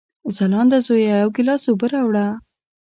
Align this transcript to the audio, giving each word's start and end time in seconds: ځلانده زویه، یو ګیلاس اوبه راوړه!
ځلانده 0.35 0.77
زویه، 0.87 1.15
یو 1.21 1.29
ګیلاس 1.37 1.63
اوبه 1.67 1.87
راوړه! 1.93 2.25